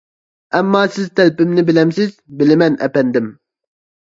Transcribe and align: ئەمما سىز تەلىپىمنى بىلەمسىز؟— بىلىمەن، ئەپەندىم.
ئەمما 0.59 0.81
سىز 0.95 1.11
تەلىپىمنى 1.19 1.65
بىلەمسىز؟— 1.67 2.15
بىلىمەن، 2.41 2.81
ئەپەندىم. 2.87 3.29